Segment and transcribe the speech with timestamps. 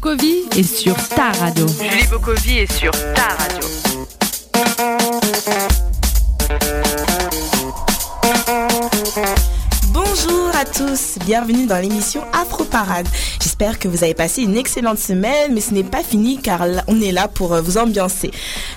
[0.00, 1.66] Bokovi est sur ta radio.
[1.66, 3.66] Julie Bokovi est sur ta radio.
[10.20, 13.06] Bonjour à tous, bienvenue dans l'émission Afro Parade.
[13.40, 17.00] J'espère que vous avez passé une excellente semaine, mais ce n'est pas fini car on
[17.00, 18.32] est là pour euh, vous ambiancer.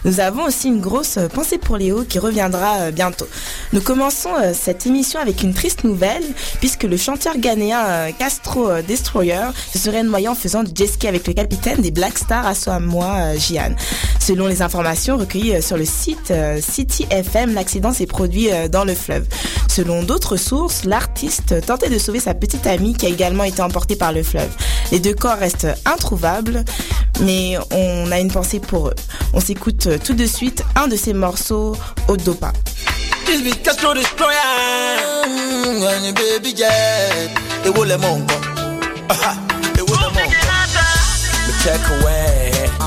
[0.06, 3.28] Nous avons aussi une grosse euh, pensée pour Léo qui reviendra euh, bientôt.
[3.74, 6.24] Nous commençons cette émission avec une triste nouvelle
[6.60, 11.26] puisque le chanteur ghanéen Castro Destroyer se serait noyé en faisant du jet ski avec
[11.26, 13.76] le capitaine des Black Stars à soi moi Gian.
[14.20, 19.26] Selon les informations recueillies sur le site City FM, l'accident s'est produit dans le fleuve.
[19.70, 23.96] Selon d'autres sources, l'artiste tentait de sauver sa petite amie qui a également été emportée
[23.96, 24.50] par le fleuve.
[24.92, 26.64] Les deux corps restent introuvables,
[27.22, 28.96] mais on a une pensée pour eux.
[29.34, 31.76] On s'écoute tout de suite un de ces morceaux
[32.08, 32.52] au Dopa.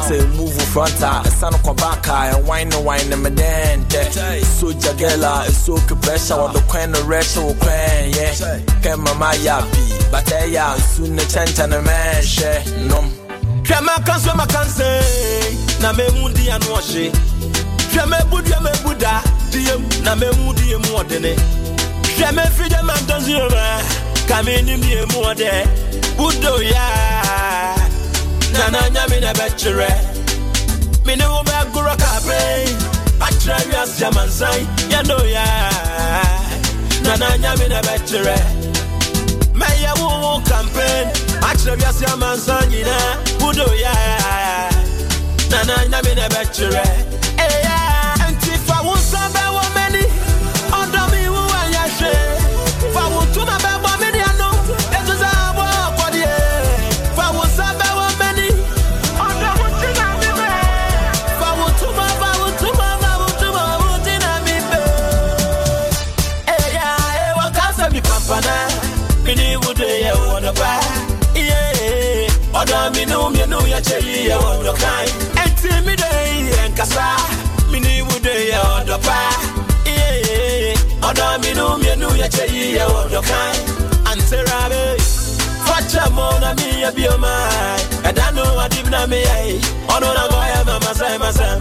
[0.08, 3.22] Say move in front, with fronta, son of back, ah, I wine no wine in
[3.22, 4.44] my dente.
[4.44, 8.60] So jagella, it's so pressure on the quen the rush or quen, yeah.
[8.82, 9.80] Can mama ya be,
[10.10, 12.62] but eh, they ya soon the chant and a man share.
[12.86, 13.00] No.
[13.64, 14.84] Hwɛ mɛ kanso ma kanse
[15.80, 17.10] na mɛ mu di anu ɔhye
[17.92, 18.92] hwɛ mɛ bu diɛ mɛ bu
[20.04, 21.34] na mɛ mu di emu ɔdini
[22.16, 23.64] hwɛ mɛ fi diɛ mɛ ntɔnsi yɛ mɛ
[24.28, 25.50] kàmi ni mi emu ɔdɛ
[26.16, 27.83] budo yaa.
[28.54, 29.90] Tananya mina bechere
[31.04, 32.66] Mine ube gura kabre
[33.18, 35.44] Patra yas jamanzai Ya no ya
[37.04, 38.38] Tananya mina bechere
[39.54, 41.06] Meya wu campaign
[41.40, 42.84] Patra yas jamanzai
[43.42, 43.94] Udo ya
[45.50, 46.84] Tananya mina bechere
[82.24, 83.58] ya cheri ya wodokai
[84.12, 84.96] Anterabe
[85.66, 89.36] Facha mona mi ya biomai Edano adibna mi ya
[89.96, 91.60] Ono na goya mama sai masai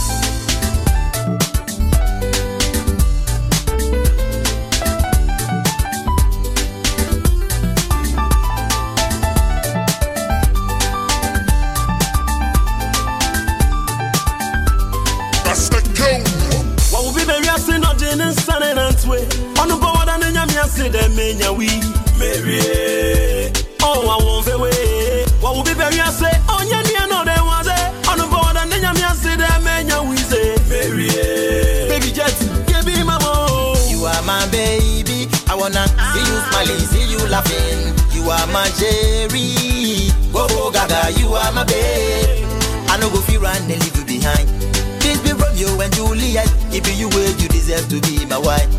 [20.71, 21.67] say them menya we.
[22.17, 23.51] Mary.
[23.83, 25.25] Oh, I won't away.
[25.41, 28.07] What will be very say oh, on yan no they was it.
[28.07, 30.55] On the board and then yamia say them menya we say.
[30.71, 31.11] Mary.
[31.91, 32.31] Baby jet,
[32.67, 33.75] give me my mo.
[33.91, 35.27] You are my baby.
[35.51, 35.83] I wanna
[36.15, 37.91] see you smiling, see you laughing.
[38.15, 40.07] You are my Jerry.
[40.31, 42.47] Go go gaga, you are my babe.
[42.87, 44.47] I no go feel run and leave you behind.
[45.03, 46.47] This be Romeo and Juliet.
[46.71, 48.69] If you wait, you deserve to be my wife.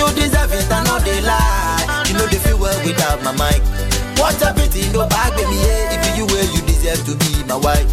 [0.00, 2.04] You deserve it, I know they lie.
[2.08, 3.60] You know they feel well without my mic.
[4.18, 5.92] What a pity, no bag me, yeah.
[5.92, 7.84] If you were, you deserve to be my wife.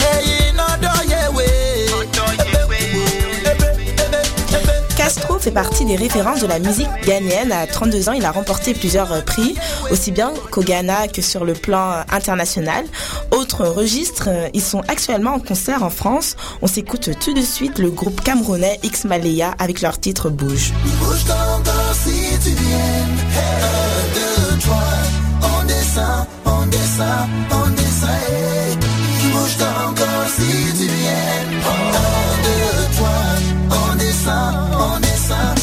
[0.00, 1.69] Hey, no, do yeah, way.
[5.00, 7.52] Castro fait partie des références de la musique ghanéenne.
[7.52, 9.54] À 32 ans, il a remporté plusieurs euh, prix,
[9.90, 12.84] aussi bien qu'au Ghana que sur le plan euh, international.
[13.30, 16.36] Autre registre, euh, ils sont actuellement en concert en France.
[16.60, 20.74] On s'écoute tout de suite le groupe camerounais X Malaya avec leur titre Bouge.
[35.30, 35.59] sun.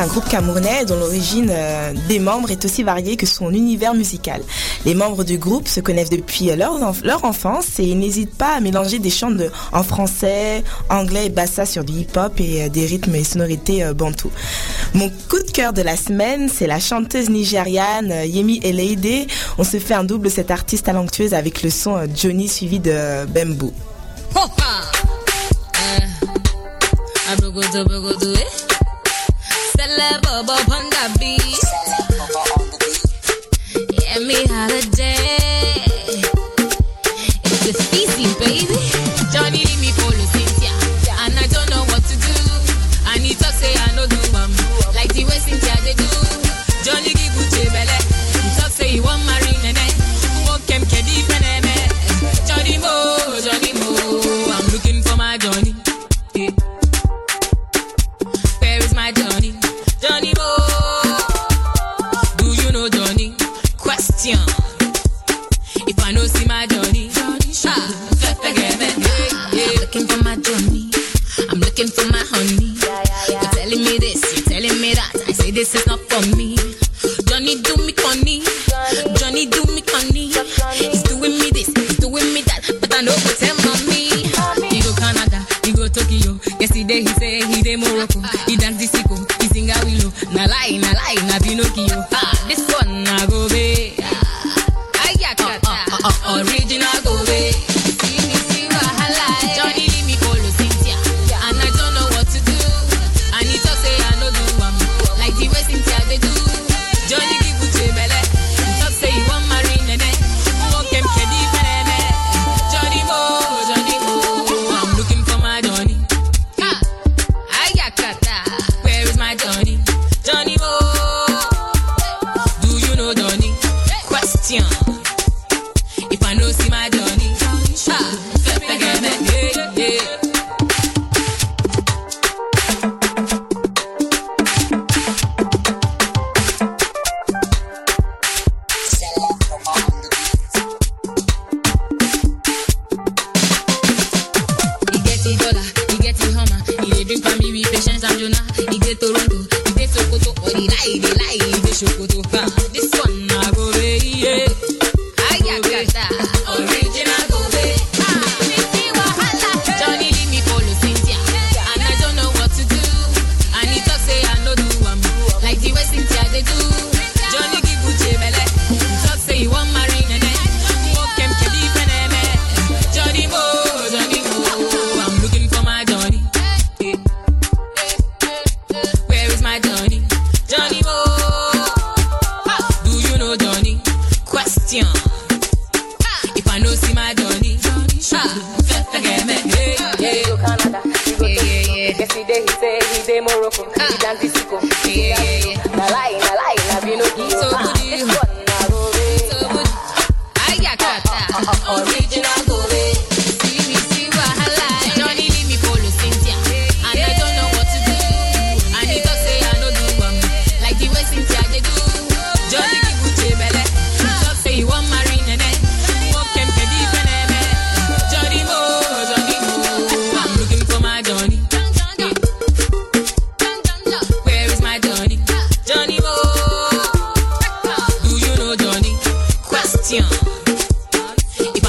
[0.00, 4.40] un groupe camerounais dont l'origine euh, des membres est aussi variée que son univers musical.
[4.86, 6.72] Les membres du groupe se connaissent depuis euh, leur,
[7.04, 11.28] leur enfance et ils n'hésitent pas à mélanger des chants de, en français, anglais et
[11.28, 14.30] bassa sur du hip-hop et euh, des rythmes et sonorités bantou.
[14.94, 19.26] Mon coup de cœur de la semaine, c'est la chanteuse nigériane Yemi Eleide.
[19.58, 23.72] On se fait un double cette artiste talentueuse avec le son Johnny suivi de Bamboo.
[29.80, 31.40] Bubble on the Beat.
[34.02, 34.99] Yeah, me holiday.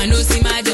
[0.02, 0.71] man no see my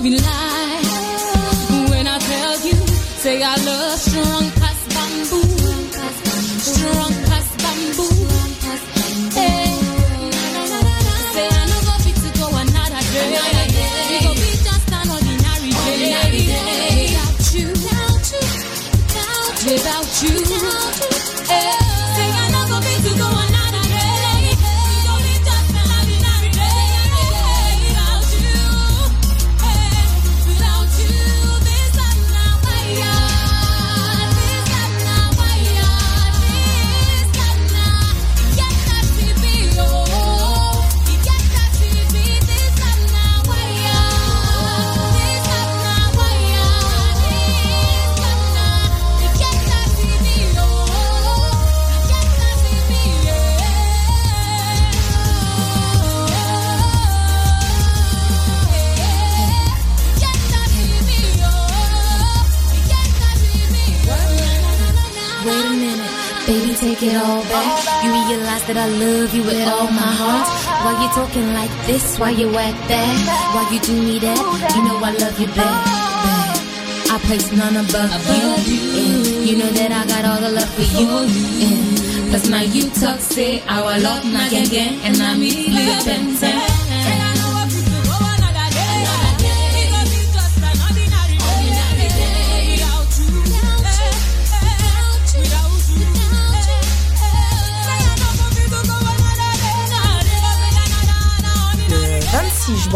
[0.00, 2.74] be lying when I tell you,
[3.22, 3.83] say I love.
[71.14, 73.54] Talking like this while you at that.
[73.54, 74.38] While you do me that,
[74.74, 75.86] you know I love you back.
[77.08, 78.74] I place none above you.
[79.46, 81.08] You know that I got all the love for you.
[81.66, 81.94] And
[82.34, 86.73] Cause now you toxic, I will love my again, and I'm it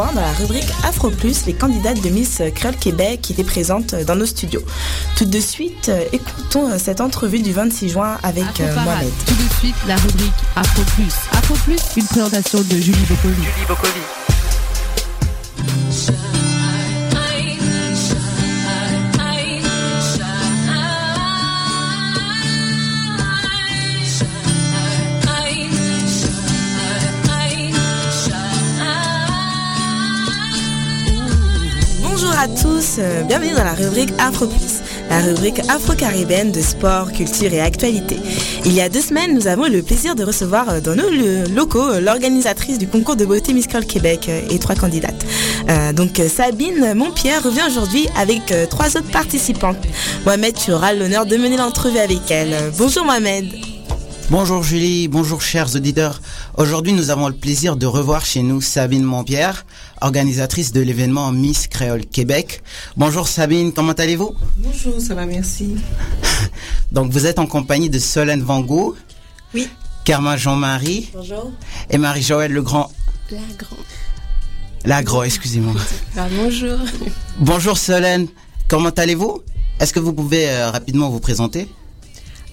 [0.07, 4.15] dans la rubrique Afro Plus les candidates de Miss Créole Québec qui étaient présentes dans
[4.15, 4.63] nos studios.
[5.17, 8.75] Tout de suite, euh, écoutons euh, cette entrevue du 26 juin avec euh.
[8.75, 9.11] Mohamed.
[9.27, 11.15] Tout de suite, la rubrique Afro Plus.
[11.33, 13.43] Afro Plus, une présentation de Julie Bokovi.
[13.43, 14.01] Julie Bokovi.
[32.41, 37.11] Bonjour à tous, euh, bienvenue dans la rubrique Afro Plus, la rubrique afro-caribéenne de sport,
[37.11, 38.17] culture et actualité.
[38.65, 41.11] Il y a deux semaines, nous avons eu le plaisir de recevoir euh, dans nos
[41.53, 45.27] locaux euh, l'organisatrice du concours de beauté Miss Curl Québec et trois candidates.
[45.97, 49.77] Donc Sabine Montpierre revient aujourd'hui avec trois autres participantes.
[50.25, 52.55] Mohamed, tu auras l'honneur de mener l'entrevue avec elle.
[52.79, 53.68] Bonjour Mohamed.
[54.31, 56.21] Bonjour Julie, bonjour chers auditeurs.
[56.59, 59.65] Aujourd'hui, nous avons le plaisir de revoir chez nous Sabine Montpierre,
[60.03, 62.63] organisatrice de l'événement Miss Créole Québec.
[62.97, 64.35] Bonjour Sabine, comment allez-vous?
[64.59, 65.77] Bonjour, ça va, merci.
[66.93, 68.97] Donc, vous êtes en compagnie de Solène Van Gogh,
[69.55, 69.67] Oui.
[70.05, 71.51] Karma Jean-Marie Bonjour.
[71.91, 72.91] et Marie-Joëlle Legrand.
[73.31, 73.85] La grande.
[74.85, 75.75] Lagro, excusez-moi.
[76.37, 76.79] bonjour.
[77.41, 78.29] Bonjour Solène,
[78.69, 79.43] comment allez-vous?
[79.81, 81.69] Est-ce que vous pouvez euh, rapidement vous présenter?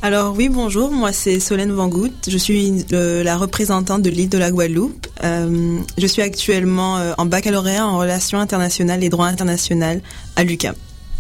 [0.06, 4.38] Alors oui, bonjour, moi c'est Solène Vangout, je suis euh, la représentante de l'île de
[4.38, 5.08] la Guadeloupe.
[5.24, 10.02] Euh, je suis actuellement euh, en baccalauréat en relations internationales et droit international
[10.36, 10.76] à l'UQAM.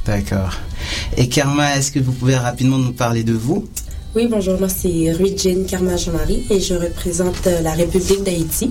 [0.05, 0.53] D'accord.
[1.17, 3.67] Et Karma, est-ce que vous pouvez rapidement nous parler de vous?
[4.15, 8.69] Oui, bonjour, moi c'est Rui Jean Karma Jean-Marie et je représente euh, la République d'Haïti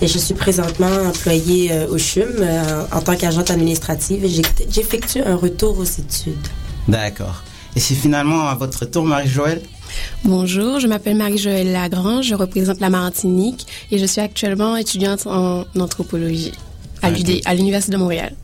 [0.00, 5.20] et je suis présentement employée euh, au CHUM euh, en tant qu'agente administrative et j'effectue
[5.20, 6.48] un retour aux études.
[6.88, 7.44] D'accord.
[7.74, 9.62] Et c'est finalement à votre tour, Marie-Joëlle
[10.24, 15.64] Bonjour, je m'appelle Marie-Joëlle Lagrange, je représente la Martinique et je suis actuellement étudiante en
[15.78, 16.52] anthropologie
[17.02, 17.18] à Ok.
[17.18, 18.34] l'UD, à l'Université de Montréal.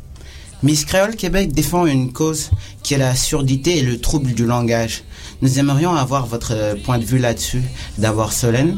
[0.62, 2.50] Miss Créole Québec défend une cause
[2.82, 5.04] qui est la surdité et le trouble du langage.
[5.40, 7.62] Nous aimerions avoir votre point de vue là-dessus.
[7.96, 8.76] D'abord Solène.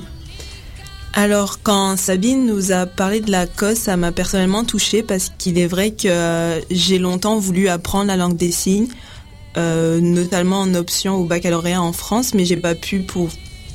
[1.15, 5.59] Alors quand Sabine nous a parlé de la cause, ça m'a personnellement touchée parce qu'il
[5.59, 8.87] est vrai que euh, j'ai longtemps voulu apprendre la langue des signes,
[9.57, 13.29] euh, notamment en option au baccalauréat en France, mais j'ai pas pu pour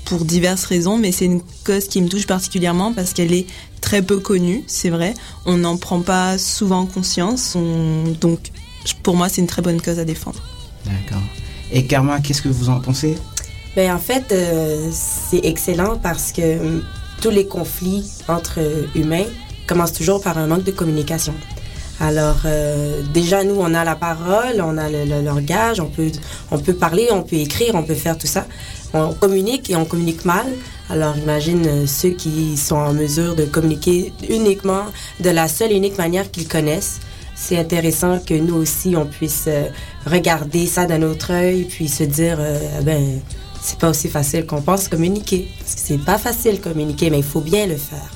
[0.06, 0.98] pour diverses raisons.
[1.00, 3.48] Mais c'est une cause qui me touche particulièrement parce qu'elle est
[3.82, 5.16] très peu connue, c'est vrai.
[5.46, 8.52] On n'en prend pas souvent conscience, on- donc
[9.02, 10.40] pour moi c'est une très bonne cause à défendre.
[10.86, 11.24] D'accord.
[11.72, 13.18] Et Karma, qu'est-ce que vous en pensez?
[13.76, 16.80] Ben, en fait, euh, c'est excellent parce que euh,
[17.20, 18.60] tous les conflits entre
[18.96, 19.26] humains
[19.68, 21.34] commencent toujours par un manque de communication.
[22.00, 26.12] Alors, euh, déjà, nous, on a la parole, on a le, langage, on peut,
[26.52, 28.46] on peut parler, on peut écrire, on peut faire tout ça.
[28.94, 30.46] On communique et on communique mal.
[30.90, 34.86] Alors, imagine euh, ceux qui sont en mesure de communiquer uniquement
[35.22, 37.00] de la seule unique manière qu'ils connaissent.
[37.34, 39.68] C'est intéressant que nous aussi, on puisse euh,
[40.06, 42.38] regarder ça d'un autre œil, puis se dire,
[42.84, 43.20] ben,
[43.62, 45.48] c'est pas aussi facile qu'on pense communiquer.
[45.66, 48.15] C'est pas facile communiquer, mais il faut bien le faire.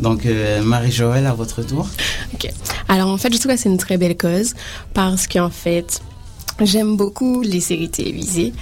[0.00, 1.86] Donc euh, Marie-Joëlle, à votre tour.
[2.34, 2.50] Ok.
[2.88, 4.54] Alors en fait, je trouve que c'est une très belle cause
[4.94, 6.00] parce qu'en fait,
[6.62, 8.52] j'aime beaucoup les séries télévisées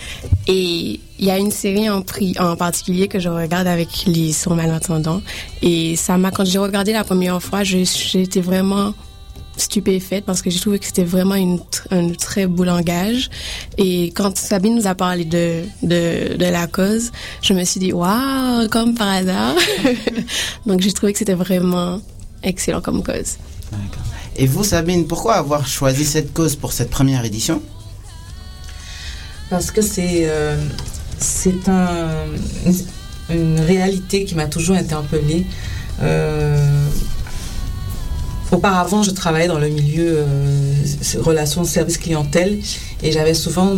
[0.47, 4.33] et il y a une série en, pri- en particulier que je regarde avec les
[4.33, 5.21] sourds malentendants
[5.63, 8.95] et ça m'a quand j'ai regardé la première fois, j'étais vraiment
[9.61, 13.31] stupéfaite parce que j'ai trouvé que c'était vraiment une, un très beau langage.
[13.77, 17.11] Et quand Sabine nous a parlé de, de, de la cause,
[17.43, 19.55] je me suis dit, waouh, comme par hasard.
[20.67, 22.01] Donc j'ai trouvé que c'était vraiment
[22.43, 23.37] excellent comme cause.
[24.37, 27.61] Et vous, Sabine, pourquoi avoir choisi cette cause pour cette première édition?
[29.51, 30.57] Parce que c'est euh,
[31.19, 32.27] c'est un,
[32.67, 35.47] une, une réalité qui m'a toujours interpellée.
[36.01, 36.88] Euh,
[38.53, 40.75] auparavant, je travaillais dans le milieu euh,
[41.21, 42.59] relations service clientèle
[43.03, 43.77] et j'avais souvent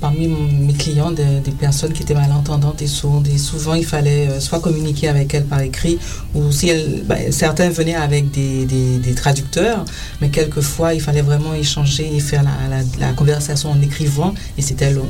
[0.00, 4.28] parmi mes clients de- des personnes qui étaient malentendantes et sourdes et souvent il fallait
[4.28, 5.98] euh, soit communiquer avec elles par écrit
[6.34, 9.84] ou si elles, ben, certains venaient avec des, traducteurs
[10.20, 15.08] mais quelquefois il fallait vraiment échanger et faire la, conversation en écrivant et c'était long.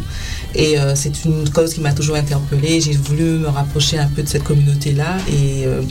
[0.55, 2.81] Et euh, c'est une cause qui m'a toujours interpellée.
[2.81, 5.83] J'ai voulu me rapprocher un peu de cette communauté là et euh,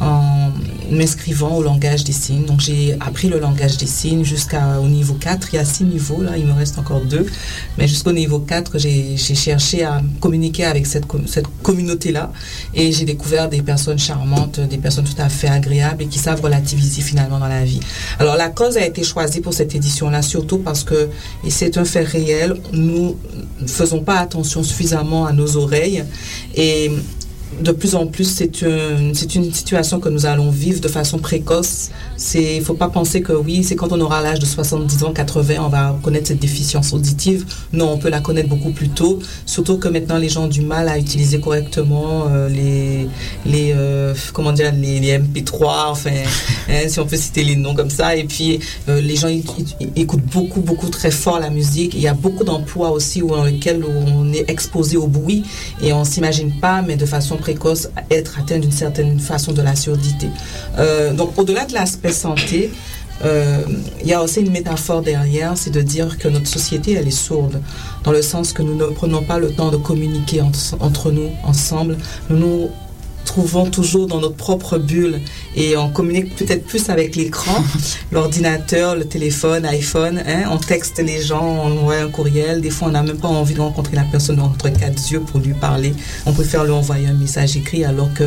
[0.00, 0.50] en
[0.90, 2.46] m'inscrivant au langage des signes.
[2.46, 6.22] Donc j'ai appris le langage des signes jusqu'au niveau 4 il y a six niveaux
[6.22, 6.36] là.
[6.36, 7.02] Il me reste encore
[7.76, 12.32] mais jusqu'au niveau 4 j'ai cherché à communiquer avec cette, com- cette communauté là
[12.74, 16.40] et j'ai découvert des personnes charmantes des personnes tout à fait agréables et qui savent
[16.40, 17.80] relativiser finalement dans la vie.
[18.18, 21.08] Alors la cause a été choisie pour cette édition là surtout parce que
[21.48, 23.16] c'est un fait réel nous
[23.60, 26.04] ne faisons pas attention suffisamment à nos oreilles.
[26.54, 26.90] Et
[27.60, 31.90] de plus en plus, c'est une, une situation que nous allons vivre de façon précoce.
[32.34, 35.54] Il faut pas penser que oui, c'est quand on aura l'âge de 70 ans, 80,
[35.60, 37.44] on va connaître cette déficience auditive.
[37.72, 39.20] Non, on peut la connaître beaucoup plus tôt.
[39.46, 43.08] Surtout que maintenant, les gens ont du mal à utiliser correctement euh, les,
[43.46, 46.10] les, euh, comment dire, les, les MP3, enfin,
[46.68, 48.16] hein, si on peut citer les noms comme ça.
[48.16, 51.94] Et puis, euh, les gens écoutent beaucoup, beaucoup très fort la musique.
[51.94, 55.44] Il y a beaucoup d'emplois aussi dans lesquels on est exposé au bruit
[55.82, 57.47] et on s'imagine pas, mais de façon précoce,
[58.10, 60.28] être atteint d'une certaine façon de la surdité.
[60.78, 62.70] Euh, donc, au-delà de l'aspect santé,
[63.24, 63.62] euh,
[64.00, 67.10] il y a aussi une métaphore derrière, c'est de dire que notre société, elle est
[67.10, 67.60] sourde,
[68.04, 71.96] dans le sens que nous ne prenons pas le temps de communiquer entre, nous, ensemble.
[73.28, 75.20] Trouvons toujours dans notre propre bulle
[75.54, 77.62] et on communique peut-être plus avec l'écran,
[78.12, 82.88] l'ordinateur, le téléphone, iPhone, hein, on texte les gens, on envoie un courriel, des fois
[82.88, 85.94] on n'a même pas envie de rencontrer la personne entre quatre yeux pour lui parler,
[86.26, 88.24] on préfère lui envoyer un message écrit alors que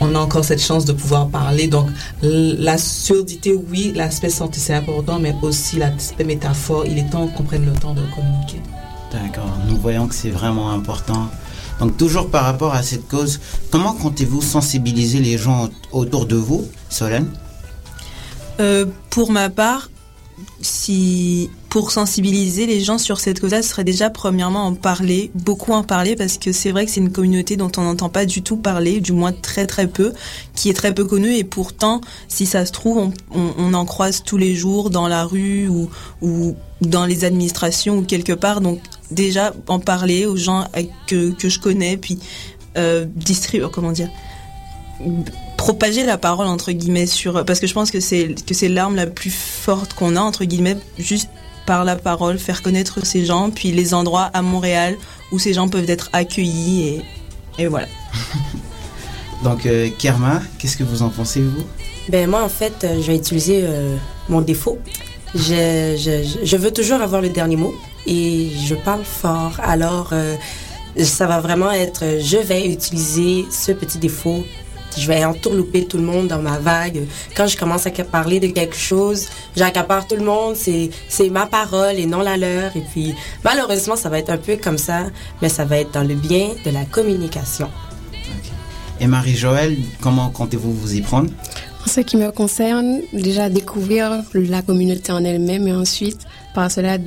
[0.00, 1.68] on a encore cette chance de pouvoir parler.
[1.68, 1.88] Donc,
[2.20, 6.84] la surdité, oui, l'aspect santé, c'est important, mais aussi l'aspect métaphore.
[6.84, 8.60] Il est temps qu'on prenne le temps de communiquer.
[9.12, 11.30] D'accord, nous voyons que c'est vraiment important.
[11.80, 16.36] Donc toujours par rapport à cette cause, comment comptez-vous sensibiliser les gens au- autour de
[16.36, 17.28] vous, Solène?
[18.60, 19.90] Euh, pour ma part,
[20.60, 25.72] si pour sensibiliser les gens sur cette cause-là, ce serait déjà premièrement en parler, beaucoup
[25.72, 28.42] en parler, parce que c'est vrai que c'est une communauté dont on n'entend pas du
[28.42, 30.12] tout parler, du moins très très peu,
[30.54, 34.36] qui est très peu connue, et pourtant, si ça se trouve, on, en croise tous
[34.36, 38.60] les jours dans la rue ou, dans les administrations ou quelque part.
[39.14, 40.66] Déjà en parler aux gens
[41.06, 42.18] que, que je connais, puis
[42.76, 44.10] euh, distribuer, comment dire,
[45.56, 48.94] propager la parole entre guillemets sur parce que je pense que c'est que c'est l'arme
[48.96, 51.30] la plus forte qu'on a entre guillemets juste
[51.66, 54.96] par la parole faire connaître ces gens puis les endroits à Montréal
[55.32, 57.02] où ces gens peuvent être accueillis et,
[57.58, 57.88] et voilà
[59.44, 61.64] Donc euh, Kerma, qu'est-ce que vous en pensez vous?
[62.08, 63.96] Ben moi en fait, euh, je vais utiliser euh,
[64.28, 64.78] mon défaut.
[65.34, 67.74] Je, veux toujours avoir le dernier mot
[68.06, 69.56] et je parle fort.
[69.62, 70.36] Alors euh,
[71.02, 74.44] ça va vraiment être, euh, je vais utiliser ce petit défaut.
[74.96, 77.02] Je vais entourlouper tout le monde dans ma vague.
[77.36, 80.54] Quand je commence à parler de quelque chose, j'accapare tout le monde.
[80.54, 80.90] C'est,
[81.30, 82.76] ma parole et non la leur.
[82.76, 85.06] Et puis, malheureusement, ça va être un peu comme ça,
[85.42, 87.68] mais ça va être dans le bien de la communication.
[89.00, 91.30] Et Marie-Joëlle, comment comptez-vous vous y prendre?
[91.84, 96.18] En ce qui me concerne, déjà découvrir la communauté en elle-même et ensuite,
[96.54, 96.98] par cela,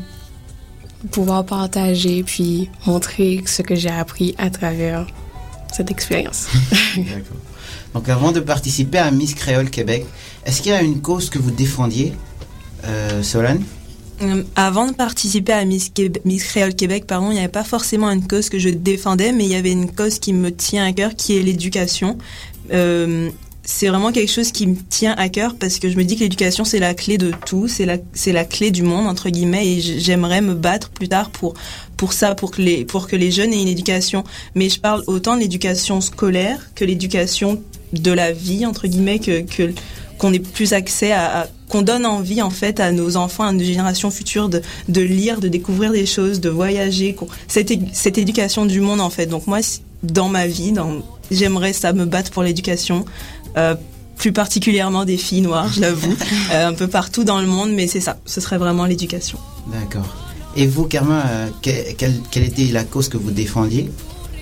[1.12, 5.08] pouvoir partager puis montrer ce que j'ai appris à travers
[5.74, 6.48] cette expérience.
[6.98, 7.38] D'accord.
[7.94, 10.06] Donc avant de participer à Miss Créole Québec,
[10.46, 12.14] est-ce qu'il y a une cause que vous défendiez,
[12.86, 13.64] euh, Solène
[14.22, 17.64] Euh, Avant de participer à Miss, Québec- Miss Créole Québec, pardon, il n'y avait pas
[17.64, 20.86] forcément une cause que je défendais, mais il y avait une cause qui me tient
[20.86, 22.18] à cœur, qui est l'éducation.
[22.74, 23.30] Euh,
[23.70, 26.22] c'est vraiment quelque chose qui me tient à cœur parce que je me dis que
[26.22, 29.68] l'éducation c'est la clé de tout, c'est la c'est la clé du monde entre guillemets
[29.68, 31.54] et j'aimerais me battre plus tard pour
[31.98, 34.24] pour ça pour que les pour que les jeunes aient une éducation.
[34.56, 39.42] Mais je parle autant de l'éducation scolaire que l'éducation de la vie entre guillemets que
[39.42, 39.74] que
[40.18, 43.64] qu'on ait plus accès à, qu'on donne envie en fait à nos enfants, à nos
[43.64, 47.16] générations futures de, de lire, de découvrir des choses, de voyager,
[47.48, 49.28] cette, cette éducation du monde en fait.
[49.28, 49.60] Donc moi,
[50.02, 53.06] dans ma vie, dans, j'aimerais ça me battre pour l'éducation,
[54.18, 56.16] plus particulièrement des filles noires, je l'avoue,
[56.52, 59.38] euh, un peu partout dans le monde, mais c'est ça, ce serait vraiment l'éducation.
[59.68, 60.08] D'accord.
[60.56, 63.92] Et vous, Kerma, euh, que- quelle, quelle était la cause que vous défendiez?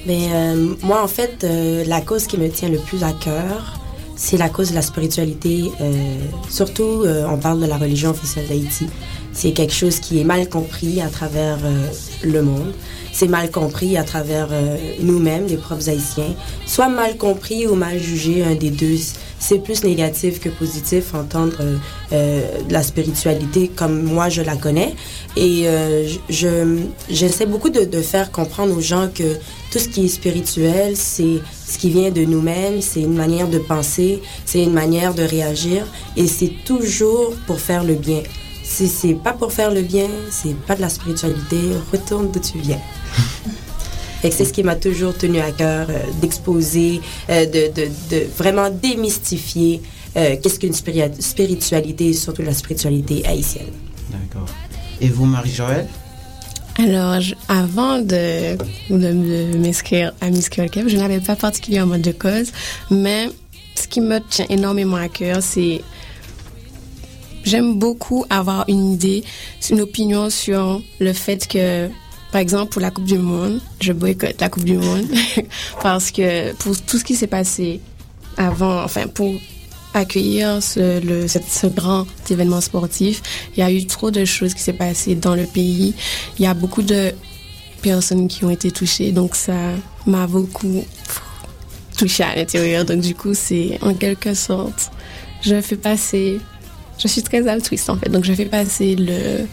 [0.07, 3.73] Mais euh, moi, en fait, euh, la cause qui me tient le plus à cœur,
[4.15, 5.71] c'est la cause de la spiritualité.
[5.81, 8.85] Euh, surtout, euh, on parle de la religion officielle d'Haïti.
[9.33, 11.87] C'est quelque chose qui est mal compris à travers euh,
[12.23, 12.71] le monde.
[13.17, 16.35] C'est mal compris à travers euh, nous-mêmes, les propres Haïtiens.
[16.65, 18.97] Soit mal compris ou mal jugé, un des deux.
[19.39, 21.77] C'est plus négatif que positif entendre euh,
[22.11, 24.95] euh, la spiritualité comme moi je la connais.
[25.37, 29.35] Et je- je j'essaie beaucoup de faire comprendre aux gens que
[29.71, 31.39] tout ce qui est spirituel, c'est
[31.71, 35.85] ce qui vient de nous-mêmes, c'est une manière de penser, c'est une manière de réagir,
[36.17, 38.23] et c'est toujours pour faire le bien.
[38.67, 41.57] Si c'est pas pour faire le bien, c'est pas de la spiritualité,
[41.93, 42.81] retourne d'où tu viens.
[44.23, 46.99] C'est ce qui m'a toujours tenu à cœur euh, d'exposer,
[47.29, 49.83] euh, de, de, de vraiment démystifier
[50.17, 53.67] euh, qu'est-ce qu'une spiri- spiritualité, surtout la spiritualité haïtienne.
[54.09, 54.47] D'accord.
[54.99, 55.85] Et vous, Marie-Joëlle?
[56.79, 58.57] Alors, je- avant de,
[58.89, 58.97] de,
[59.51, 62.51] de m'inscrire à Miss Québec, je n'avais pas particulièrement de cause,
[62.89, 63.29] mais
[63.75, 65.81] ce qui me tient énormément à cœur, c'est
[67.45, 69.23] j'aime beaucoup avoir une idée,
[69.69, 71.87] une opinion sur le fait que,
[72.31, 75.07] par exemple, pour la Coupe du Monde, je boycotte la Coupe du Monde
[75.81, 77.79] parce que pour tout ce qui s'est passé
[78.37, 79.33] avant, enfin, pour
[79.93, 83.21] accueillir ce, grand événement sportif,
[83.55, 85.93] il y a eu trop de choses qui s'est passé dans le pays.
[86.37, 87.13] Il y a beaucoup de
[87.81, 89.53] personnes qui ont été touchées, donc ça
[90.05, 90.83] m'a beaucoup
[91.97, 92.83] touché à l'intérieur.
[92.83, 94.91] Donc du coup, c'est en quelque sorte,
[95.41, 96.39] je fais passer,
[96.97, 99.45] je suis très altruiste en fait, donc je fais passer le,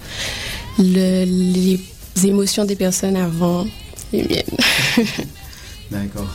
[0.79, 1.81] le les
[2.25, 3.67] émotions des personnes avant
[4.13, 4.57] les miennes.
[5.91, 6.29] D'accord.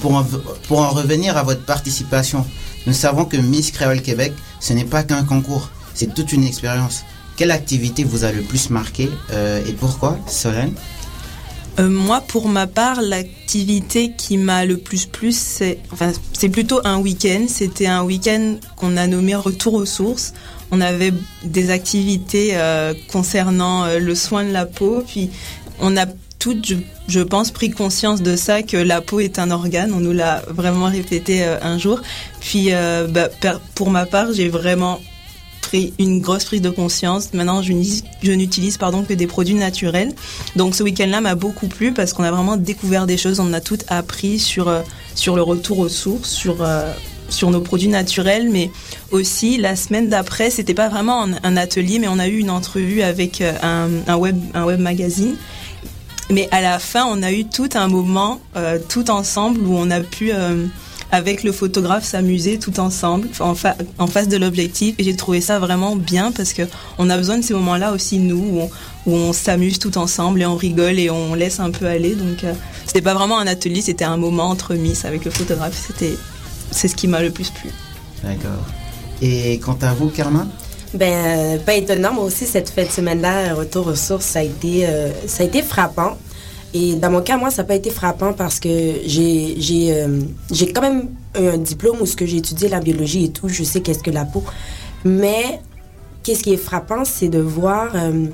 [0.00, 0.24] Pour en,
[0.68, 2.44] pour en revenir à votre participation,
[2.86, 7.04] nous savons que Miss Créole Québec, ce n'est pas qu'un concours, c'est toute une expérience.
[7.36, 10.74] Quelle activité vous a le plus marqué euh, et pourquoi, Solène?
[11.88, 16.12] Moi, pour ma part, l'activité qui m'a le plus plu, c'est enfin,
[16.52, 17.46] plutôt un week-end.
[17.48, 20.34] C'était un week-end qu'on a nommé Retour aux sources.
[20.72, 21.12] On avait
[21.44, 25.02] des activités euh, concernant euh, le soin de la peau.
[25.06, 25.30] Puis,
[25.80, 26.06] on a
[26.40, 26.72] toutes,
[27.06, 29.92] je, pense, pris conscience de ça, que la peau est un organe.
[29.92, 32.00] On nous l'a vraiment répété euh, un jour.
[32.40, 33.28] Puis, euh, bah,
[33.74, 35.00] pour ma part, j'ai vraiment
[35.98, 37.32] une grosse prise de conscience.
[37.32, 40.14] Maintenant, je n'utilise- pardon que des produits naturels.
[40.56, 43.40] Donc ce week-end-là m'a beaucoup plu parce qu'on a vraiment découvert des choses.
[43.40, 44.80] On a tout appris sur euh,
[45.14, 46.92] sur le retour aux sources, sur euh,
[47.28, 48.70] sur nos produits naturels, mais
[49.12, 53.02] aussi la semaine d'après, c'était pas vraiment un, atelier, mais on a eu une entrevue
[53.02, 55.36] avec euh, un, un web un web magazine.
[56.30, 58.40] Mais à la fin, on a eu tout un moment,
[58.88, 60.30] tout ensemble, où on a pu,
[61.12, 64.94] avec le photographe, s'amuser tout ensemble, en, fa- en face de l'objectif.
[64.98, 66.62] Et j'ai trouvé ça vraiment bien parce que
[66.98, 68.70] on a besoin de ces moments-là aussi, nous, où on,
[69.06, 72.14] où on s'amuse tout ensemble et on rigole et on laisse un peu aller.
[72.14, 72.52] Donc, euh,
[72.86, 75.76] c'était pas vraiment un atelier, c'était un moment entre miss avec le photographe.
[75.86, 76.14] C'était,
[76.70, 77.70] c'est ce qui m'a le plus plu.
[78.22, 78.64] D'accord.
[79.22, 80.46] Et quant à vous, Karma?
[80.94, 84.42] Ben, euh, pas étonnant, moi aussi, cette fin de semaine-là, Retour aux sources, ça a
[84.42, 86.18] été, euh, ça a été frappant.
[86.72, 90.20] Et dans mon cas, moi, ça n'a pas été frappant parce que euh,
[90.52, 93.64] j'ai quand même un diplôme où ce que j'ai étudié la biologie et tout, je
[93.64, 94.44] sais qu'est-ce que la peau.
[95.04, 95.60] Mais
[96.22, 98.26] qu'est-ce qui est frappant, c'est de voir euh,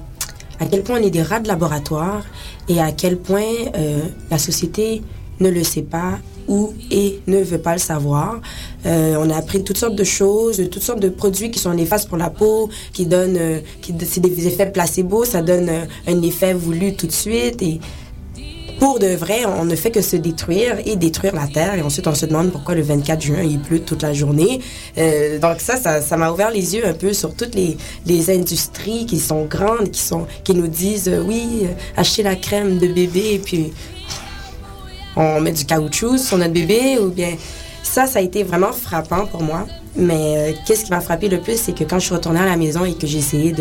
[0.60, 2.24] à quel point on est des rats de laboratoire
[2.68, 3.42] et à quel point
[3.76, 5.02] euh, la société
[5.40, 6.18] ne le sait pas
[6.48, 8.40] ou et ne veut pas le savoir.
[8.84, 12.18] On a appris toutes sortes de choses, toutes sortes de produits qui sont néfastes pour
[12.18, 13.60] la peau, qui donnent,
[14.04, 15.68] c'est des effets placebo, ça donne
[16.06, 17.60] un effet voulu tout de suite
[18.78, 21.74] pour de vrai, on ne fait que se détruire et détruire la terre.
[21.74, 24.60] Et ensuite, on se demande pourquoi le 24 juin, il pleut toute la journée.
[24.98, 27.76] Euh, donc ça, ça, m'a ouvert les yeux un peu sur toutes les,
[28.30, 32.78] industries qui sont grandes, qui, sont, qui nous disent, euh, oui, euh, achetez la crème
[32.78, 33.72] de bébé et puis
[35.14, 37.36] on met du caoutchouc sur notre bébé ou bien...
[37.82, 39.64] Ça, ça a été vraiment frappant pour moi.
[39.94, 42.56] Mais qu'est-ce qui m'a frappé le plus, c'est que quand je suis retournée à la
[42.56, 43.54] maison et que j'ai essayé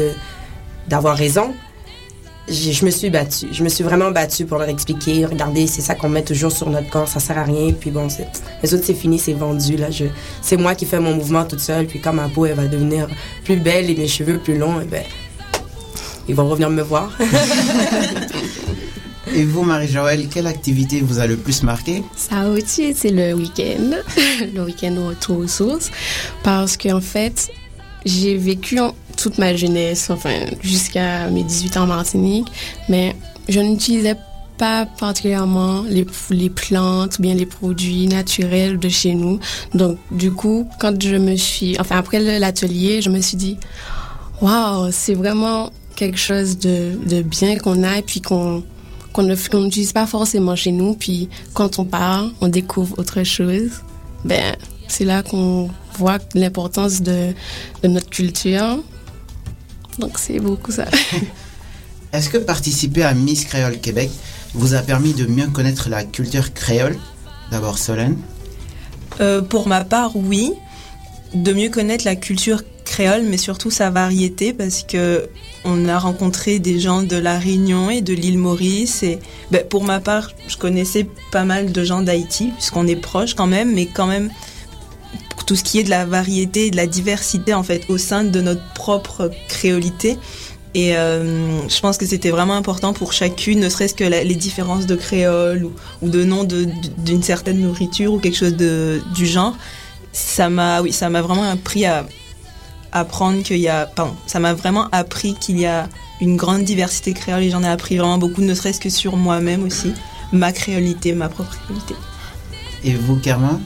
[0.87, 1.53] d'avoir raison,
[2.47, 3.47] je me suis battue.
[3.51, 5.25] Je me suis vraiment battue pour leur expliquer.
[5.25, 7.71] Regardez, c'est ça qu'on met toujours sur notre corps, ça sert à rien.
[7.73, 8.27] Puis bon, c'est-
[8.61, 9.77] les autres, c'est fini, c'est vendu.
[9.77, 10.05] Là, je,
[10.41, 11.85] c'est moi qui fais mon mouvement toute seule.
[11.87, 13.07] Puis quand ma peau, elle va devenir
[13.43, 15.03] plus belle et mes cheveux plus longs, eh ben,
[16.27, 17.11] ils vont revenir me voir.
[19.33, 22.03] Et vous, Marie-Joëlle, quelle activité vous a le plus marqué?
[22.15, 23.91] Ça aussi, c'est le week-end,
[24.55, 25.89] le week-end au retour aux sources,
[26.43, 27.49] parce qu'en fait,
[28.05, 28.79] j'ai vécu
[29.17, 32.47] toute ma jeunesse, enfin jusqu'à mes 18 ans en Martinique,
[32.87, 33.15] mais
[33.49, 34.15] je n'utilisais
[34.57, 36.05] pas particulièrement les,
[36.49, 39.39] plantes ou bien les produits naturels de chez nous.
[39.73, 43.57] Donc, du coup, quand je me suis, enfin après l'atelier, je me suis dit,
[44.41, 48.63] waouh, c'est vraiment quelque chose de, bien qu'on a et puis qu'on
[49.13, 50.93] qu'on n'utilise pas forcément chez nous.
[50.93, 53.71] Puis quand on part, on découvre autre chose.
[54.25, 54.57] Ben,
[54.89, 57.33] c'est là qu'on voit l'importance de,
[57.83, 58.83] de notre culture.
[59.99, 60.85] Donc c'est beaucoup ça.
[62.13, 64.09] Est-ce que participer à Miss Créole Québec
[64.53, 66.97] vous a permis de mieux connaître la culture créole?
[67.51, 68.17] D'abord, Solène.
[69.21, 70.53] Euh, pour ma part, oui.
[71.33, 75.27] De mieux connaître la culture créole, mais surtout sa variété, parce que
[75.65, 79.03] on a rencontré des gens de la Réunion et de l'île Maurice.
[79.03, 79.19] Et
[79.51, 83.47] ben, pour ma part, je connaissais pas mal de gens d'Haïti, puisqu'on est proche quand
[83.47, 84.29] même, mais quand même
[85.45, 88.41] tout ce qui est de la variété de la diversité en fait au sein de
[88.41, 90.17] notre propre créolité.
[90.73, 94.85] Et euh, je pense que c'était vraiment important pour chacune, ne serait-ce que les différences
[94.85, 95.69] de créole
[96.01, 99.55] ou, de nom d'une certaine nourriture ou quelque chose de, du genre.
[100.11, 102.05] Ça m'a, oui, vraiment appris à
[102.91, 105.87] apprendre qu'il y a, pardon, ça m'a vraiment appris qu'il y a
[106.19, 109.63] une grande diversité créole et j'en ai appris vraiment beaucoup, ne serait-ce que sur moi-même
[109.63, 109.93] aussi,
[110.33, 111.95] ma créolité, ma propre créolité.
[112.83, 113.59] Et vous, Carmen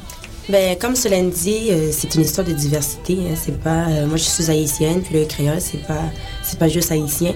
[0.49, 3.13] Ben, comme Solène dit, euh, c'est une histoire de diversité.
[3.19, 3.35] hein.
[3.35, 6.01] C'est pas, euh, moi, je suis haïtienne, puis le créole, c'est pas,
[6.41, 7.35] c'est pas juste haïtien.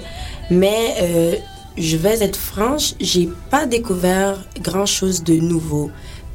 [0.50, 1.36] Mais euh,
[1.78, 5.92] je vais être franche, j'ai pas découvert grand chose de nouveau.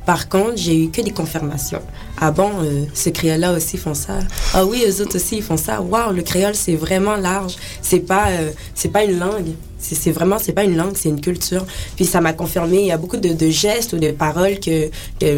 [0.09, 1.83] Par contre, j'ai eu que des confirmations.
[2.19, 4.21] Ah bon, euh, ce créole-là aussi font ça?
[4.55, 5.83] Ah oui, eux autres aussi ils font ça.
[5.83, 7.57] Waouh, le créole c'est vraiment large.
[7.83, 8.51] C'est pas, euh,
[8.91, 9.53] pas une langue.
[9.79, 11.67] C'est vraiment, c'est pas une langue, c'est une culture.
[11.95, 12.79] Puis ça m'a confirmé.
[12.79, 14.89] Il y a beaucoup de, gestes ou de paroles que,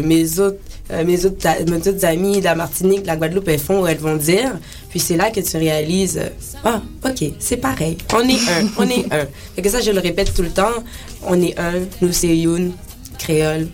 [0.03, 0.59] mes autres,
[0.91, 4.53] euh, mes amis de la Martinique, de la Guadeloupe, elles font ou elles vont dire.
[4.89, 6.17] Puis c'est là que tu réalises,
[6.63, 7.97] ah, ok, c'est pareil.
[8.13, 9.27] On est un, on est un.
[9.53, 10.81] Fait que ça, je le répète tout le temps.
[11.27, 11.73] On est un.
[12.01, 12.71] Nous c'est Youn,
[13.19, 13.67] créole.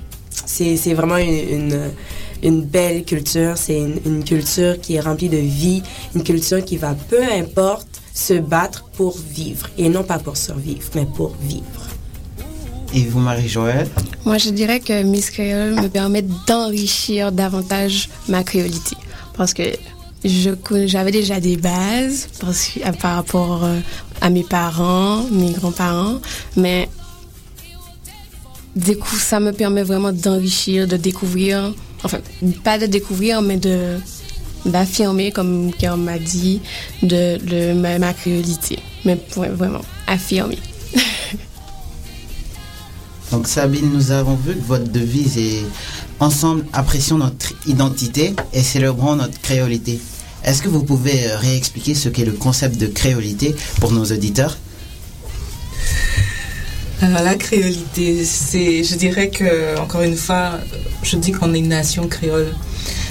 [0.45, 1.81] C'est vraiment une, une,
[2.43, 3.53] une belle culture.
[3.57, 5.81] C'est une, une culture qui est remplie de vie,
[6.15, 9.67] une culture qui va, peu importe, se battre pour vivre.
[9.77, 11.63] Et non pas pour survivre, mais pour vivre.
[12.93, 13.87] Et vous, Marie-Joëlle?
[14.25, 18.95] Moi, je dirais que Miss Créole me permet d'enrichir davantage ma créolité.
[19.35, 19.63] Parce que
[20.23, 23.79] j'avais déjà des bases parce que, à- par rapport euh,
[24.21, 26.19] à mes parents, mes grands-parents,
[26.55, 26.89] mais
[29.19, 31.73] ça me permet vraiment d'enrichir, de découvrir,
[32.03, 32.19] enfin,
[32.63, 33.97] pas de découvrir, mais de
[34.65, 36.59] d'affirmer, comme Guillaume m'a dit,
[37.01, 38.79] de, ma, créolité.
[39.05, 40.57] Mais vraiment affirmer.
[43.31, 45.63] Donc Sabine, nous avons vu que votre devise est
[46.19, 49.99] Ensemble, apprécions notre identité et célébrons notre créolité.
[50.43, 54.57] Est-ce que vous pouvez réexpliquer ce qu'est le concept de créolité pour nos auditeurs?
[57.01, 60.53] Alors, la créolité, je dirais que, encore une fois,
[61.03, 62.53] je dis qu'on est une nation créole.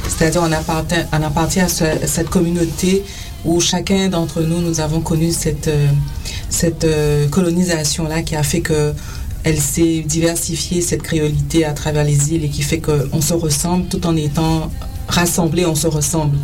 [0.08, 3.04] C'est-à-dire, on appartient, à, ce- à cette communauté
[3.44, 5.86] où chacun d'entre nous, nous avons connu cette, euh,
[6.84, 8.92] euh, colonisation-là qui a fait que
[9.44, 13.86] elle s'est diversifiée, cette créolité, à travers les îles et qui fait qu'on se ressemble
[13.86, 14.72] tout en étant
[15.06, 16.36] rassemblés, on se ressemble.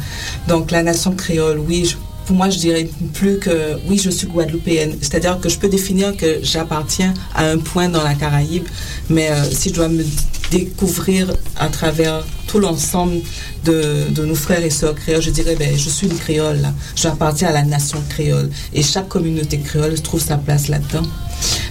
[0.47, 1.97] Donc, la nation créole, oui, je-
[2.27, 4.97] pour moi, je dirais plus que oui, je suis guadeloupéenne.
[5.01, 8.67] C'est-à-dire que je peux définir que j'appartiens à un point dans la Caraïbe,
[9.09, 10.05] mais euh, si je dois me
[10.51, 13.21] découvrir à travers tout l'ensemble
[13.65, 16.61] de, de nos frères et sœurs créoles, je dirais, ben, je suis une créole,
[16.95, 18.51] j'appartiens à la nation créole.
[18.75, 21.09] Et chaque communauté créole trouve sa place là-dedans.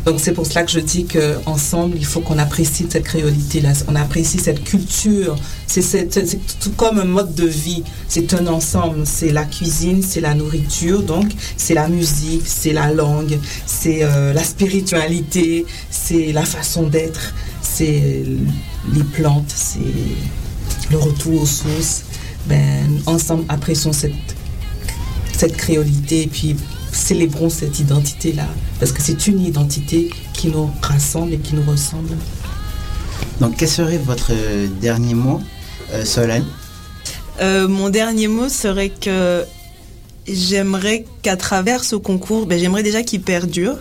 [0.06, 3.96] Donc c'est pour cela que je dis qu'ensemble, il faut qu'on apprécie cette créolité-là, on
[3.96, 5.36] apprécie cette culture.
[5.68, 6.10] C'est
[6.60, 9.06] tout comme un mode de vie, c'est un ensemble.
[9.06, 14.34] C'est la cuisine, c'est la nourriture, donc c'est la musique, c'est la langue, c'est euh,
[14.34, 18.24] la spiritualité, c'est la façon d'être, c'est
[18.94, 19.80] les plantes, c'est
[20.90, 22.04] le retour aux sources.
[22.48, 24.14] Ben, ensemble, apprécions cette,
[25.38, 26.56] cette créolité et puis
[27.02, 28.48] célébrons cette identité-là.
[28.80, 32.16] Parce que c'est une identité qui nous rassemble et qui nous ressemble.
[33.40, 35.42] Donc quel serait votre euh, dernier mot,
[35.94, 36.46] euh, Solène?
[37.42, 39.44] Euh, mon dernier mot serait que
[40.28, 43.78] j'aimerais qu'à travers ce concours, ben, j'aimerais déjà qu'il perdure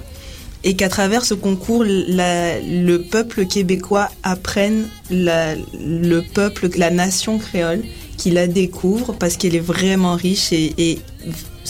[0.65, 7.39] et qu'à travers ce concours, la- le peuple québécois apprenne la- le peuple, la nation
[7.39, 7.83] créole,
[8.17, 10.99] qu'il la découvre parce qu'elle est vraiment riche et, et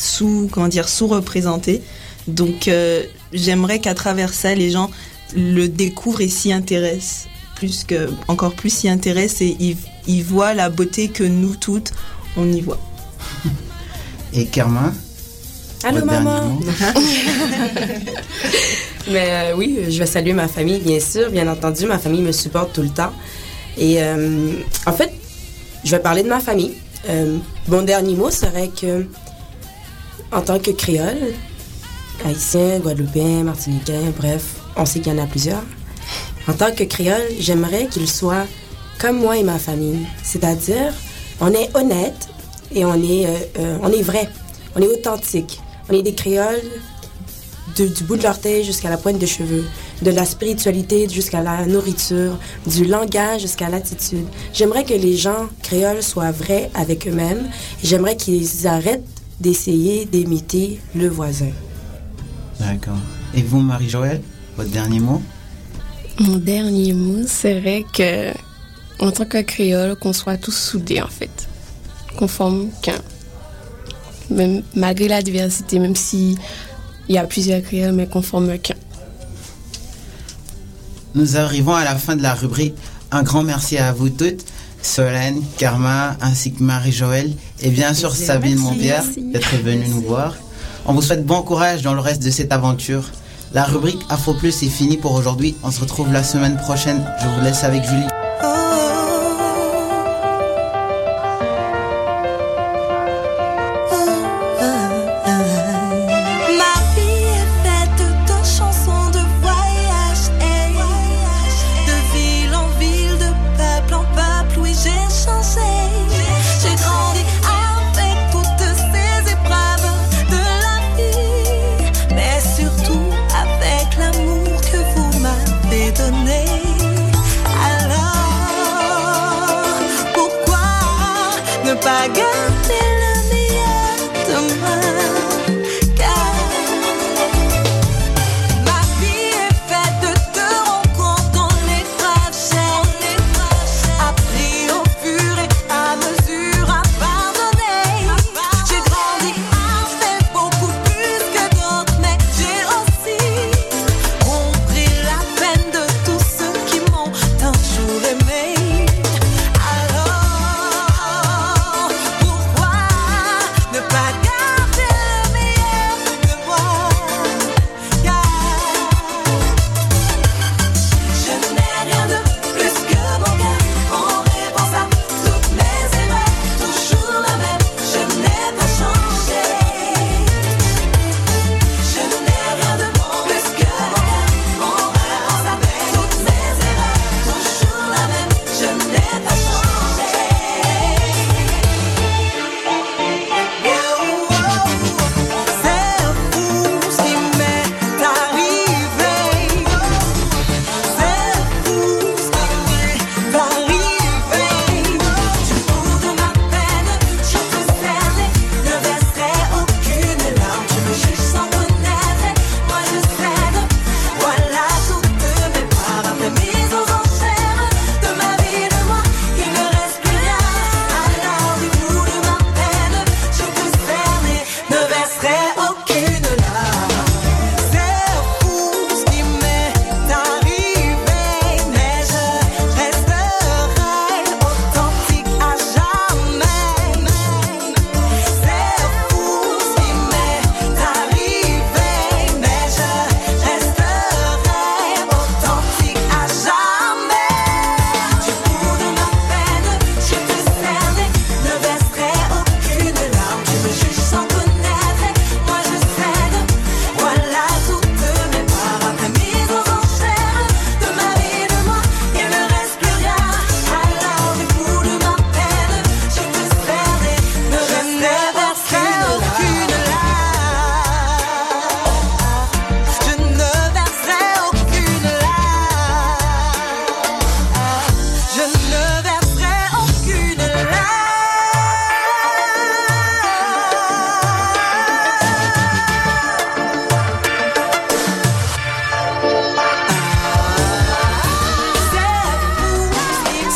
[0.00, 1.82] sous, comment dire, sous-représentée.
[2.26, 4.90] Donc, euh, j'aimerais qu'à travers ça, les gens
[5.34, 9.76] le découvrent et s'y intéressent plus que, encore plus s'y intéressent et ils,
[10.06, 11.92] ils voient la beauté que nous toutes,
[12.36, 12.80] on y voit.
[14.32, 14.92] Et Kerma
[15.82, 16.60] Allô maman
[19.10, 21.30] Mais euh, oui, je vais saluer ma famille, bien sûr.
[21.30, 23.12] Bien entendu, ma famille me supporte tout le temps.
[23.78, 24.52] Et euh,
[24.86, 25.10] en fait,
[25.84, 26.74] je vais parler de ma famille.
[27.08, 27.38] Euh,
[27.68, 29.06] mon dernier mot serait que,
[30.32, 31.34] en tant que créole,
[32.24, 35.64] haïtien, guadeloupéen, martiniquais, bref, on sait qu'il y en a plusieurs.
[36.48, 38.46] En tant que créole, j'aimerais qu'il soit
[38.98, 40.06] comme moi et ma famille.
[40.22, 40.92] C'est-à-dire,
[41.40, 42.28] on est honnête
[42.72, 44.28] et on est, euh, euh, on est vrai.
[44.76, 45.60] On est authentique.
[45.88, 46.62] On est des créoles
[47.76, 49.64] du bout de l'orteil jusqu'à la pointe des cheveux,
[50.02, 54.26] de la spiritualité jusqu'à la nourriture, du langage jusqu'à l'attitude.
[54.52, 57.48] J'aimerais que les gens créoles soient vrais avec eux-mêmes
[57.82, 61.50] j'aimerais qu'ils arrêtent d'essayer d'imiter le voisin.
[62.58, 62.98] D'accord.
[63.34, 64.20] Et vous, Marie-Joëlle,
[64.56, 65.22] votre dernier mot?
[66.18, 68.32] Mon dernier mot serait que,
[68.98, 71.48] en tant que créole, qu'on soit tous soudés, en fait.
[72.16, 73.00] Qu'on forme qu'un.
[74.28, 76.36] Même, malgré la diversité, même si
[77.08, 78.74] il y a plusieurs créoles, mais qu'on forme qu'un.
[81.14, 82.74] Nous arrivons à la fin de la rubrique.
[83.10, 84.44] Un grand merci à vous toutes,
[84.82, 88.24] Solène, Karma, ainsi que Marie-Joëlle, et bien sûr Merci.
[88.24, 88.58] Sabine.
[88.58, 90.34] Montpierre d'être venue nous voir.
[90.86, 93.04] On vous souhaite bon courage dans le reste de cette aventure.
[93.52, 95.56] La rubrique Afro Plus est finie pour aujourd'hui.
[95.62, 97.04] On se retrouve la semaine prochaine.
[97.22, 98.06] Je vous laisse avec Julie.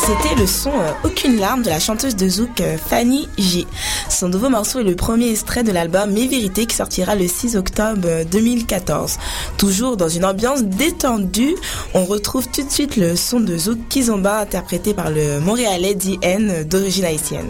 [0.05, 3.65] C'était le son euh, Aucune larme de la chanteuse de zouk euh, Fanny G.
[4.07, 7.55] Son nouveau morceau est le premier extrait de l'album Mes Vérités qui sortira le 6
[7.55, 9.17] octobre euh, 2014.
[9.57, 11.55] Toujours dans une ambiance détendue,
[11.95, 16.63] on retrouve tout de suite le son de zouk Kizomba interprété par le Montréalais DN
[16.65, 17.49] d'origine haïtienne.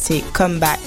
[0.00, 0.80] C'est Come Back.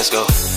[0.00, 0.49] Let's go.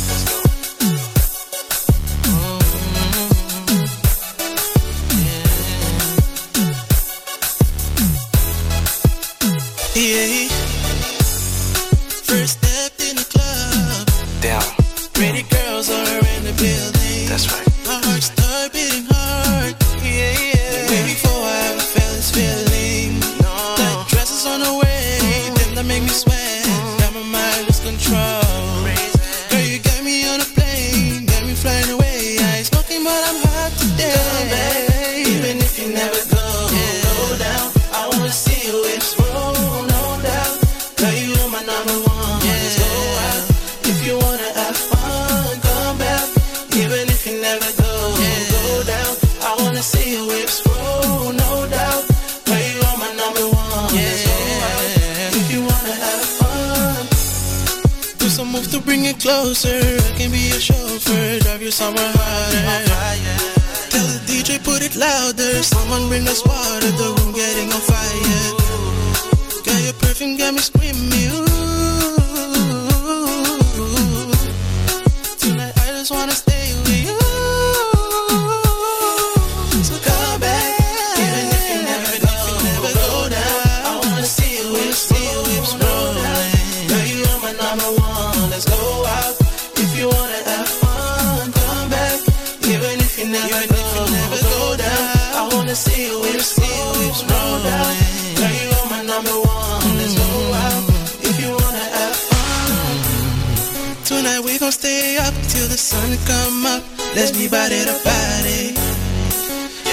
[105.93, 106.83] Sun come up.
[107.15, 108.73] Let's be body to body.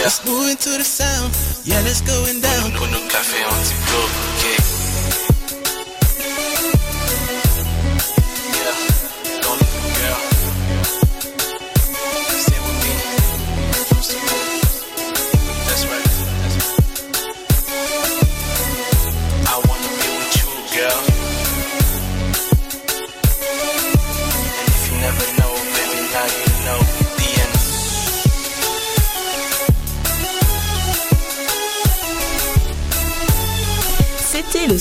[0.03, 1.31] Let's move into the sound.
[1.65, 2.73] Yeah, let's going down.
[2.73, 4.30] No, no, café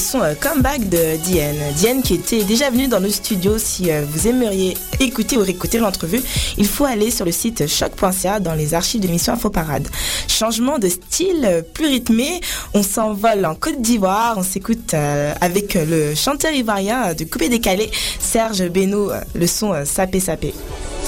[0.09, 1.55] son euh, comeback de Diane.
[1.75, 3.59] Diane qui était déjà venue dans le studio.
[3.59, 6.21] Si euh, vous aimeriez écouter ou réécouter l'entrevue,
[6.57, 9.87] il faut aller sur le site choc.ca dans les archives de l'émission Info Parade.
[10.27, 12.41] Changement de style euh, plus rythmé.
[12.73, 14.35] On s'envole en Côte d'Ivoire.
[14.37, 19.73] On s'écoute euh, avec le chanteur ivoirien de Coupé Décalé, Serge Beno, euh, le son
[19.73, 20.53] euh, Sapé Sapé.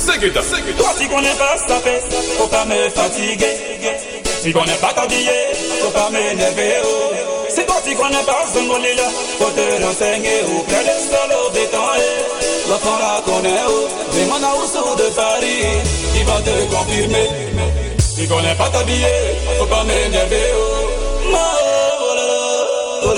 [0.05, 0.13] Toi
[0.99, 1.99] tu connais pas se taper,
[2.37, 3.45] faut pas me fatiguer.
[4.43, 7.20] Tu connais pas t'habiller, faut pas m'énerver.
[7.83, 8.45] Si tu connais pas
[8.95, 9.03] là
[9.39, 10.43] faut te renseigner.
[10.47, 12.21] Ou près des solos bétonés,
[12.69, 13.65] l'autre la connaît.
[13.67, 13.87] Oh.
[14.13, 14.53] Demande à
[14.97, 15.65] de Paris,
[16.15, 17.29] il va te confirmer.
[18.15, 18.69] Tu connais pas
[19.57, 20.53] faut pas m'énerver.
[20.55, 20.91] Oh.
[21.33, 23.11] Oh,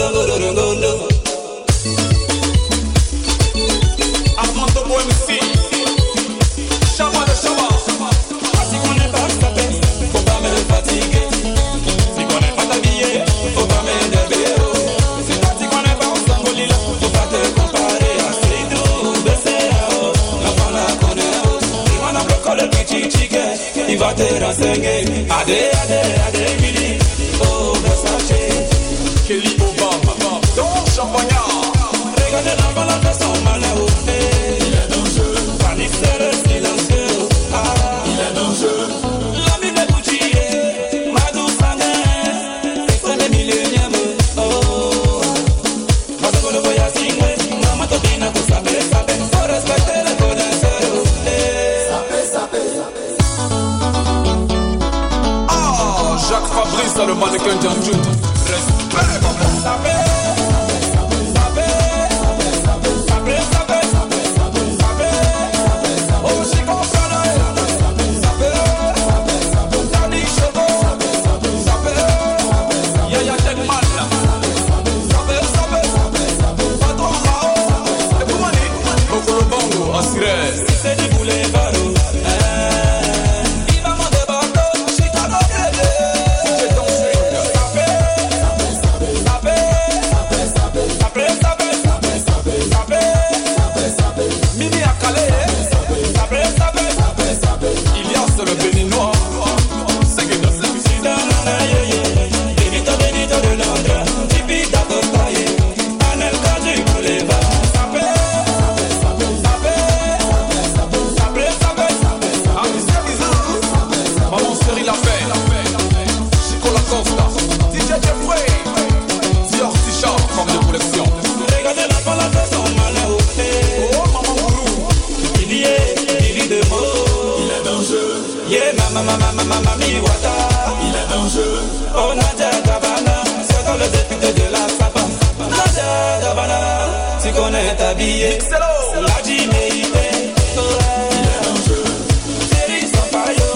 [142.93, 143.49] Sampaio.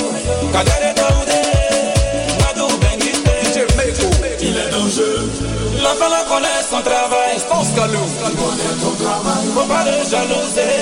[0.54, 1.42] Kadere Daoudé.
[2.42, 3.34] Madou Benguiste.
[3.44, 4.10] DJ Meko.
[4.42, 5.30] Il est dangereux.
[5.84, 7.36] L'enfant là connaît son travail.
[7.50, 8.06] Pense Galou.
[9.54, 10.76] Faut pas le jalouser.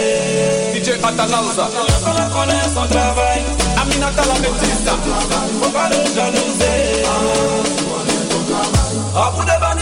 [0.76, 1.66] DJ Atanalza.
[1.90, 3.42] L'enfant là connaît son travail.
[3.82, 4.86] Aminata la métisse.
[5.62, 7.06] Faut pas jalouser.
[9.16, 9.75] De Kabongo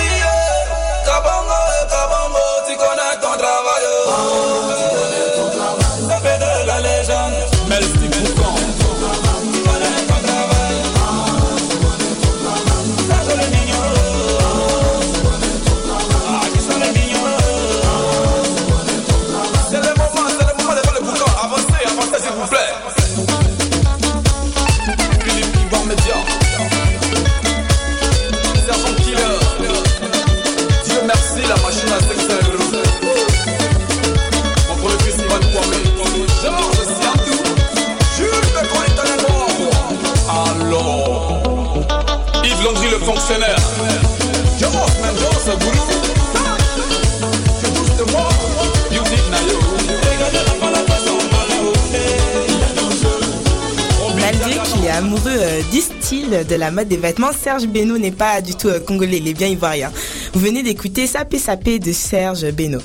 [56.33, 59.33] de la mode des vêtements, Serge Beno n'est pas du tout euh, congolais, il est
[59.33, 59.91] bien ivoirien.
[60.33, 62.79] Vous venez d'écouter Sapé Sapé de Serge Beno.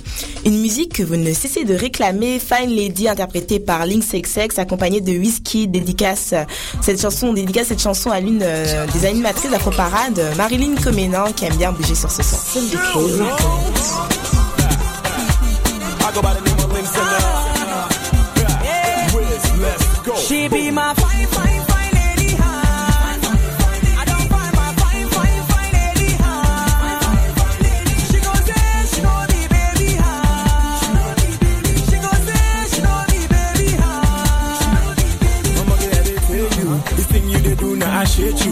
[0.45, 5.01] Une musique que vous ne cessez de réclamer, Fine Lady interprétée par Link Sex accompagnée
[5.01, 6.45] de Whisky, dédicace euh,
[6.83, 11.47] cette chanson, dédicace cette chanson à l'une euh, des animatrices d'Afro Parade, Marilyn Comenan, qui
[11.47, 12.37] aime bien bouger sur ce son.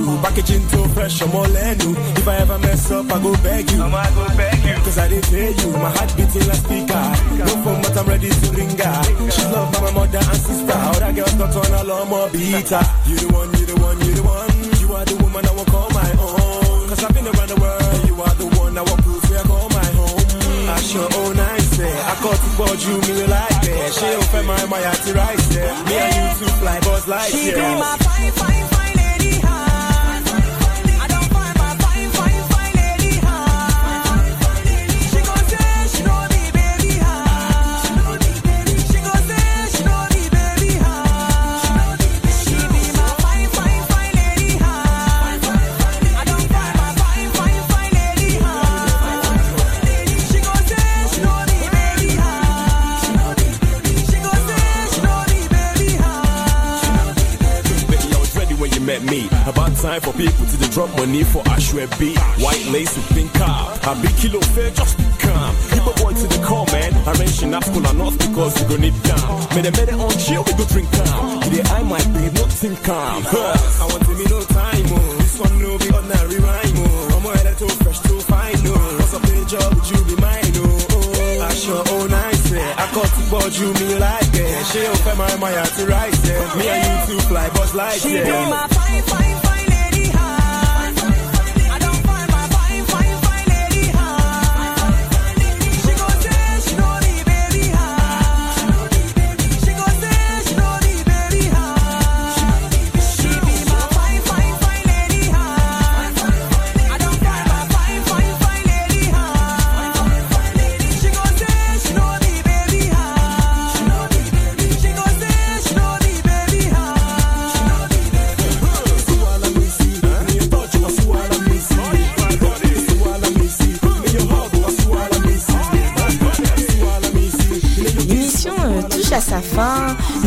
[0.07, 0.17] You.
[0.23, 1.93] Packaging too fresh, I'm all in you.
[2.17, 3.83] If I ever mess up, I go beg you.
[3.83, 4.75] I'ma go beg you.
[4.85, 7.05] Cause I did tell you, my heart beating like speaker.
[7.39, 9.03] No phone, but I'm ready to ring her.
[9.31, 10.73] She's loved by my mother and sister.
[10.73, 12.83] Other girls got on a lot more beater.
[13.07, 14.53] You the one, you the one, you the one.
[14.81, 16.89] You are the woman I will call my own.
[16.89, 18.01] Cause I've been around the world.
[18.07, 20.71] You are the one I want proof I call my home.
[20.71, 22.11] I sure own nice, eh.
[22.11, 23.95] I caught to board you, me like it.
[23.95, 25.75] She open my, my heart to right there.
[25.87, 27.79] Me and you two fly buzz like She be yeah.
[27.79, 28.66] my fine, fine,
[59.87, 62.11] time for people to dey drop money for ashwebi
[62.43, 63.71] white lace with pink car.
[63.87, 67.53] A big kilo fair just be calm igbo boy to the call man I mention
[67.55, 70.65] that shinafco and north because you go need calm mede mede on chill we go
[70.75, 73.23] drink calm you dey eye my babe no think calm.
[73.31, 75.15] i want to me no time oh.
[75.23, 77.15] this one no be ordinary rhyme o oh.
[77.17, 78.99] omo ele to fresh too fine o oh.
[78.99, 80.67] what's up with job would you be mine o.
[80.67, 81.07] Oh.
[81.15, 84.65] Oh, aṣọ o nice ẹ akọtí pọ̀ you, me like eh?
[84.71, 87.99] She open my máa to yàtí right ẹ me and you two fly but like
[87.99, 88.03] ẹ.
[88.03, 89.26] she be my fine fine.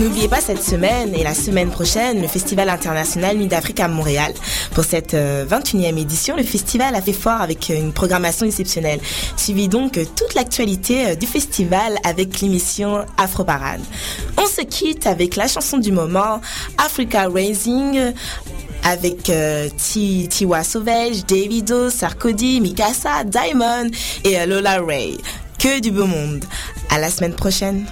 [0.09, 4.33] N'oubliez pas cette semaine et la semaine prochaine le Festival international Nuit d'Afrique à Montréal.
[4.73, 8.99] Pour cette euh, 21e édition, le festival a fait fort avec euh, une programmation exceptionnelle.
[9.37, 13.81] Suivez donc euh, toute l'actualité euh, du festival avec l'émission Afro Parade.
[14.35, 16.41] On se quitte avec la chanson du moment,
[16.83, 18.11] Africa Raising.
[18.83, 23.91] avec euh, Ti- Tiwa Sauvage, Davido, Sarkodie, Mikasa, Diamond
[24.23, 25.19] et euh, Lola Ray.
[25.59, 26.43] Que du beau monde.
[26.89, 27.85] À la semaine prochaine.